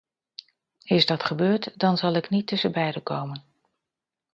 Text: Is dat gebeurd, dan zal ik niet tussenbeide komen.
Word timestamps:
Is 0.83 1.05
dat 1.05 1.23
gebeurd, 1.23 1.79
dan 1.79 1.97
zal 1.97 2.13
ik 2.15 2.29
niet 2.29 2.47
tussenbeide 2.47 3.01
komen. 3.01 3.43